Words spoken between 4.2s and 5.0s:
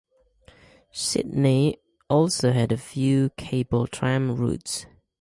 routes.